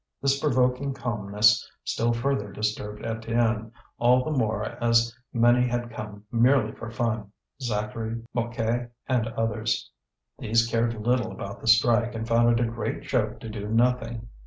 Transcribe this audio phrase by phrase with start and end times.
[0.19, 3.69] This provoking calmness still further disturbed Étienne,
[3.99, 7.31] all the more as many had come merely for fun
[7.61, 9.91] Zacharie, Mouquet, and others.
[10.39, 14.27] These cared little about the strike, and found it a great joke to do nothing.